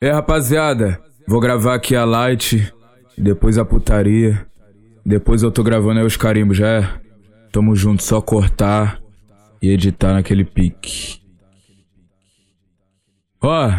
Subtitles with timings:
[0.00, 2.72] É rapaziada, vou gravar aqui a light,
[3.16, 4.46] depois a putaria,
[5.04, 7.00] depois eu tô gravando aí os carimbos, já é?
[7.50, 9.02] Tamo junto, só cortar
[9.60, 11.20] e editar naquele pique.
[13.42, 13.72] Ó,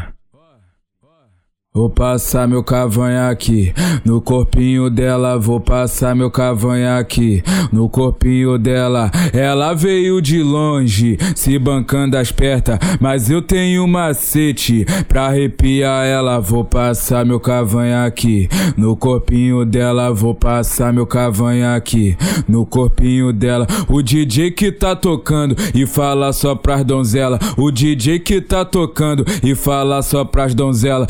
[1.80, 3.74] Vou passar meu cavanhaque
[4.04, 7.42] no corpinho dela, vou passar meu cavanhaque
[7.72, 9.10] no corpinho dela.
[9.32, 16.42] Ela veio de longe, se bancando as pertas, mas eu tenho macete pra arrepiar ela.
[16.42, 23.66] Vou passar meu cavanhaque no corpinho dela, vou passar meu cavanhaque no corpinho dela.
[23.88, 29.24] O DJ que tá tocando e fala só pras donzela, o DJ que tá tocando
[29.42, 31.08] e fala só pras donzela.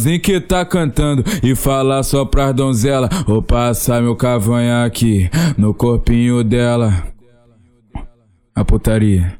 [0.00, 3.08] Sozinho que tá cantando e fala só pras donzela.
[3.26, 7.06] Vou passar meu cavanhaque no corpinho dela.
[8.54, 9.39] A putaria.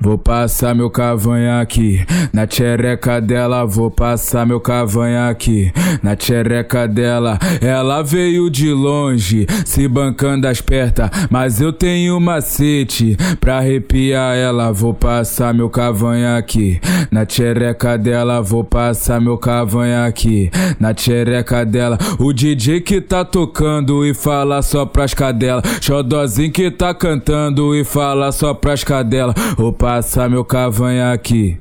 [0.00, 7.38] Vou passar meu cavanhaque na tchereca dela, vou passar meu cavanhaque na tchereca dela.
[7.60, 14.72] Ela veio de longe, se bancando as pertas, mas eu tenho macete pra arrepiar ela.
[14.72, 21.98] Vou passar meu cavanhaque na tchereca dela, vou passar meu cavanhaque na tchereca dela.
[22.18, 27.84] O DJ que tá tocando e fala só pras cadelas, xodozinho que tá cantando e
[27.84, 29.34] fala só pras cadelas.
[29.78, 31.60] Passar meu cavanhaque.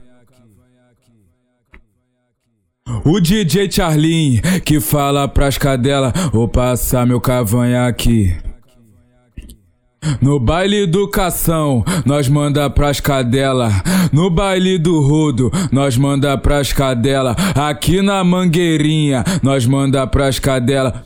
[3.06, 8.36] O DJ Charlin que fala pras cadela, vou passar meu cavanhaque.
[10.22, 13.70] No baile do cação, nós manda pras cadela.
[14.12, 17.36] No baile do rodo, nós manda pras cadela.
[17.56, 21.04] Aqui na mangueirinha, nós manda pras cadela.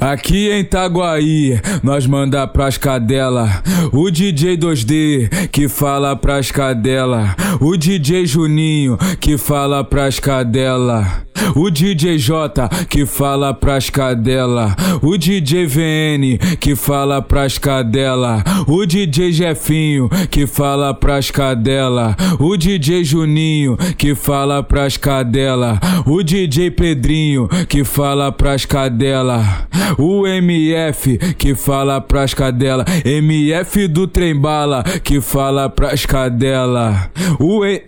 [0.00, 3.62] Aqui em Itaguaí, nós manda pras cadela.
[3.92, 7.36] O DJ 2D que fala pras cadela.
[7.60, 11.29] O DJ Juninho que fala pras cadela.
[11.54, 14.76] O DJ J que fala pras cadela.
[15.02, 18.42] O DJ VN que fala pras cadela.
[18.66, 22.16] O DJ Jefinho que fala pras cadela.
[22.38, 25.80] O DJ Juninho que fala pras cadela.
[26.06, 29.68] O DJ Pedrinho que fala pras cadela.
[29.98, 32.84] O MF que fala pras cadela.
[33.04, 37.10] MF do Trembala que fala pras cadela.
[37.38, 37.82] O e...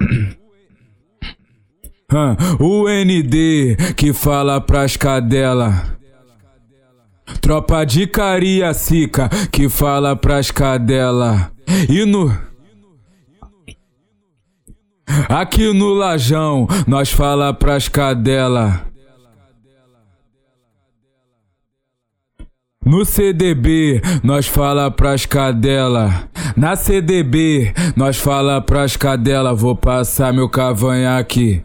[2.58, 5.96] o ND que fala pras cadela.
[7.40, 11.50] Tropa de Cariacica que fala pras cadela.
[11.88, 12.30] E no
[15.28, 18.86] Aqui no Lajão nós fala pras cadela.
[22.84, 26.28] No CDB, nós fala pras cadela.
[26.56, 29.54] Na CDB, nós fala pras cadela.
[29.54, 31.64] Vou passar meu cavanhaque.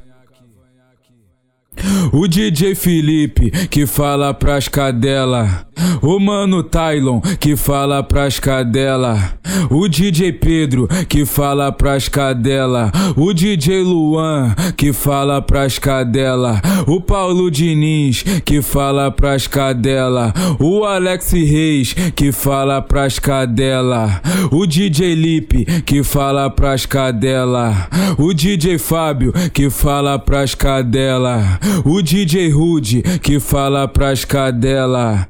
[2.12, 5.67] O DJ Felipe que fala pras cadela.
[6.02, 9.38] O mano Tylon que fala pras cadela.
[9.70, 12.92] O DJ Pedro que fala pras cadela.
[13.16, 16.62] O DJ Luan que fala pras cadela.
[16.88, 20.34] O Paulo Diniz que fala pras cadela.
[20.60, 24.22] O Alex Reis que fala pras cadela.
[24.52, 27.88] O DJ Lipe que fala pras cadela.
[28.18, 31.60] O DJ Fábio que fala pras cadela.
[31.86, 35.28] O DJ Rude que fala pras cadela.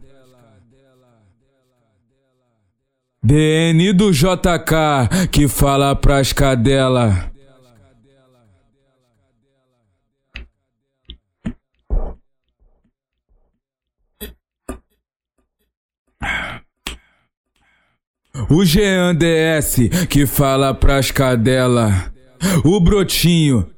[3.23, 7.31] DN do JK que fala pras cadela.
[18.49, 19.17] O Jean
[20.09, 22.13] que fala pras cadela.
[22.63, 23.69] O Brotinho.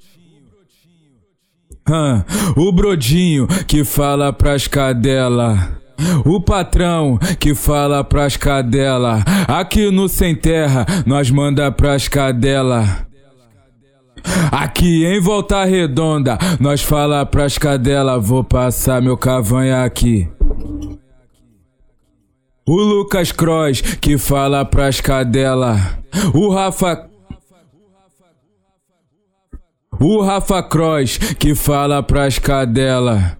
[1.90, 2.24] Hum,
[2.56, 5.79] o Brodinho que fala pras cadela.
[6.26, 9.24] O patrão que fala pras cadela.
[9.48, 13.08] Aqui no Sem Terra, nós manda pras cadela.
[14.52, 18.20] Aqui em Volta Redonda, nós fala pras cadela.
[18.20, 20.30] Vou passar meu cavanhaque.
[22.68, 25.78] O Lucas Cross que fala pras cadela.
[26.34, 27.08] O Rafa.
[30.00, 33.38] O Rafa Cross que fala pras cadela.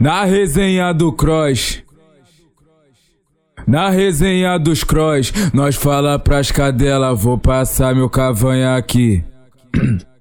[0.00, 1.82] Na resenha do Cross.
[3.66, 9.24] Na resenha dos Cross, nós fala pras cadela, vou passar meu cavanha aqui.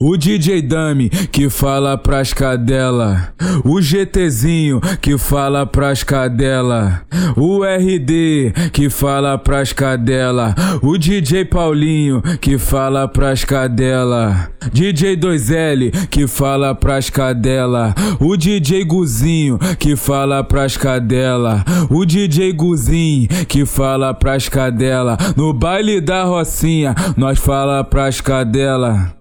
[0.00, 3.34] O DJ Dami que fala pras cadela,
[3.64, 7.02] o GTzinho que fala pras cadela,
[7.36, 16.06] o RD que fala pras cadela, o DJ Paulinho que fala pras cadela, DJ 2L
[16.08, 23.66] que fala pras cadela, o DJ Guzinho que fala pras cadela, o DJ Guzinho que
[23.66, 29.17] fala pras cadela, no baile da Rocinha nós fala pras cadela.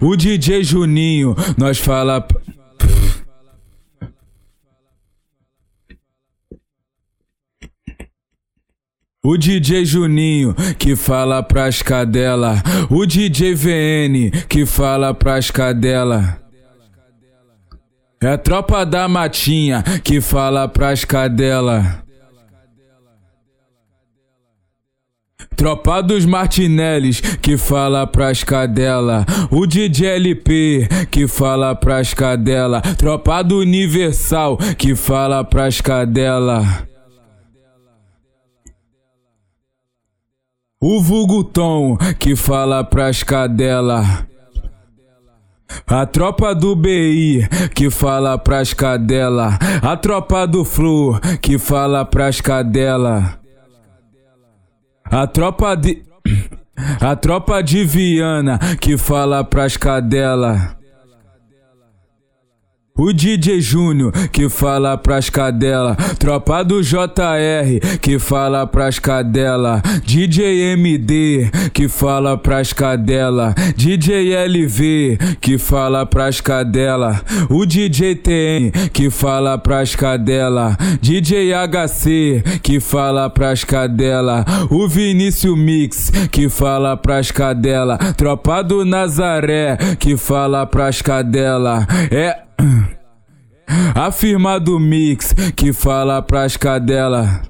[0.00, 2.26] O DJ Juninho, nós fala.
[9.22, 16.40] O DJ Juninho que fala pras cadela, o DJ VN que fala pras cadela.
[18.20, 22.02] É a tropa da matinha que fala pras cadela.
[25.58, 29.26] Tropa dos Martinellis que fala pras cadela.
[29.50, 32.80] O DJ LP que fala pras cadela.
[32.96, 36.86] Tropa do Universal que fala pras cadela.
[40.80, 41.50] O vulgo
[42.20, 44.28] que fala pras cadela.
[45.88, 49.58] A tropa do BI que fala pras cadela.
[49.82, 53.38] A tropa do Flu que fala pras cadela.
[55.10, 56.02] A tropa de.
[57.00, 60.77] A tropa de Viana que fala pras cadela.
[62.98, 70.74] O DJ Júnior que fala pras cadela, tropa do JR que fala pras cadela, DJ
[70.74, 79.10] MD que fala pras cadela, DJ LV que fala pras cadela, o DJ TN que
[79.10, 87.30] fala pras cadela, DJ HC que fala pras cadela, o Vinícius Mix que fala pras
[87.30, 91.86] cadela, tropa do Nazaré que fala pras cadela.
[92.10, 92.47] É
[93.94, 97.42] Afirmado mix que fala pras cadela.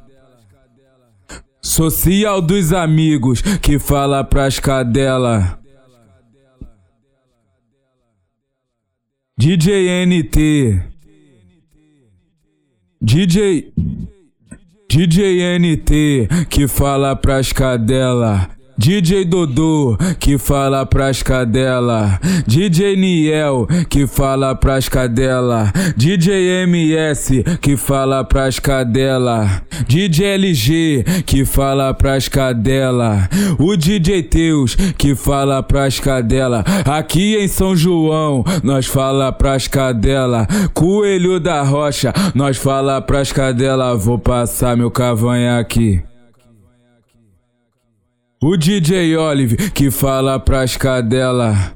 [1.61, 5.59] Social dos amigos que fala pras cadela.
[9.37, 10.83] DJ NT.
[13.01, 13.73] DJ
[14.89, 18.58] DJ NT que fala pras cadela.
[18.79, 27.77] DJ Dodô que fala pras cadela, DJ Niel que fala pras cadela, DJ MS que
[27.77, 33.29] fala pras cadela, DJ LG que fala pras cadela,
[33.59, 36.65] o DJ Teus que fala pras cadela.
[36.87, 43.97] Aqui em São João nós fala pras cadela, Coelho da Rocha nós fala pras cadela.
[43.97, 46.01] Vou passar meu cavanhaque.
[48.41, 51.75] O DJ Olive que fala pras cadela.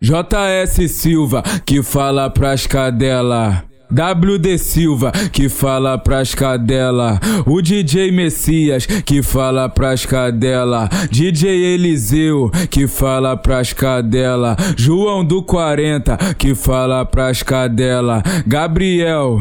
[0.00, 3.64] JS Silva que fala pras cadela.
[3.88, 12.50] WD Silva que fala pras cadela, o DJ Messias que fala pras cadela, DJ Eliseu
[12.70, 19.40] que fala pras cadela, João do 40 que fala pras cadela, Gabriel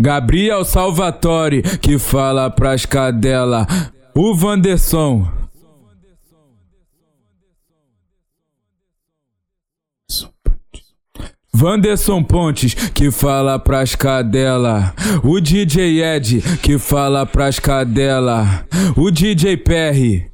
[0.00, 3.66] Gabriel Salvatore que fala pras cadela.
[4.14, 5.30] O Vanderson.
[11.52, 14.94] Vanderson Pontes que fala pras cadela.
[15.22, 18.66] O DJ Ed que fala pras cadela.
[18.96, 20.30] O DJ Perry.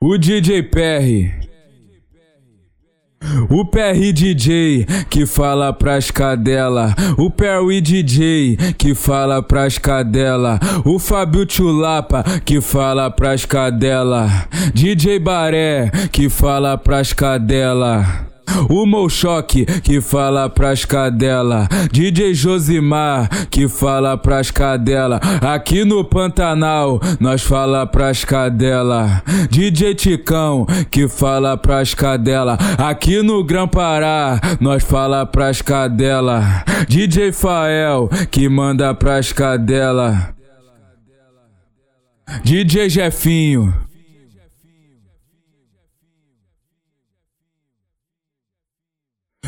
[0.00, 1.47] O DJ Perry.
[3.50, 10.98] O Perry DJ que fala pras cadela, o Perry DJ que fala pras cadela, o
[10.98, 18.27] Fábio Chulapa que fala pras cadela, DJ Baré que fala pras cadela.
[18.68, 21.68] O Molchoque que fala pras cadela.
[21.90, 25.20] DJ Josimar que fala pras cadela.
[25.40, 29.22] Aqui no Pantanal nós fala pras cadela.
[29.50, 32.58] DJ Ticão que fala pras cadela.
[32.78, 36.64] Aqui no Gran Pará nós fala pras cadela.
[36.88, 40.34] DJ Fael que manda pras cadela.
[42.44, 43.87] DJ Jefinho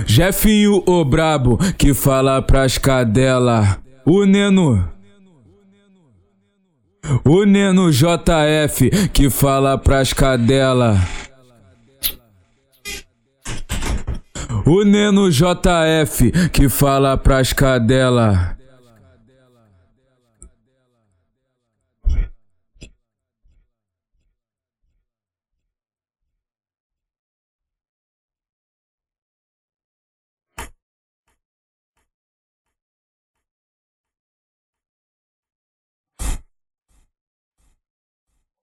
[0.07, 3.79] Jefinho o brabo que fala pras cadela.
[4.05, 4.89] O Neno.
[7.25, 10.97] O Neno JF que fala pras cadela.
[14.67, 18.60] O Neno JF que fala pras cadela.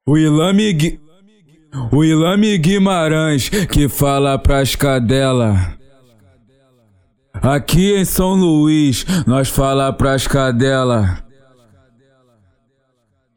[0.07, 0.97] O Ilame,
[1.91, 5.77] o Ilame Guimarães que fala pras cadela.
[7.33, 11.26] Aqui em São Luís, nós fala pras cadela.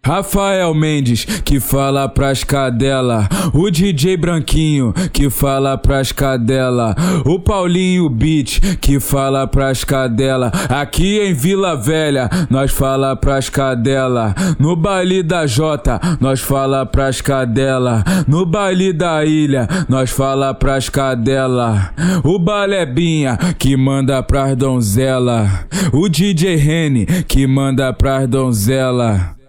[0.03, 3.29] Rafael Mendes, que fala pras cadela.
[3.53, 6.97] O DJ Branquinho, que fala pras cadela.
[7.25, 10.51] O Paulinho Beat, que fala pras cadela.
[10.71, 14.35] Aqui em Vila Velha, nós fala pras cadela.
[14.59, 18.03] No baile da Jota, nós fala pras cadela.
[18.27, 21.93] No baile da Ilha, nós fala pras cadela.
[22.25, 25.67] O Balebinha, que manda pras donzela.
[25.93, 29.40] O DJ Rene, que manda pras donzela.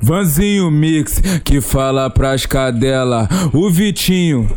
[0.00, 3.28] Vanzinho Mix que fala pras cadela.
[3.52, 4.48] O Vitinho.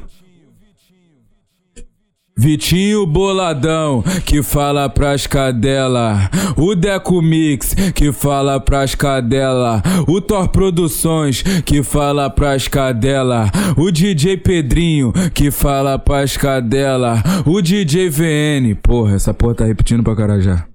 [2.37, 6.29] Vitinho Boladão que fala pras cadela.
[6.57, 9.81] O Deco Mix que fala pras cadela.
[10.05, 13.49] O Thor Produções que fala pras cadela.
[13.77, 17.23] O DJ Pedrinho que fala pras cadela.
[17.45, 18.75] O DJ VN.
[18.83, 20.65] Porra, essa porra tá repetindo pra carajá.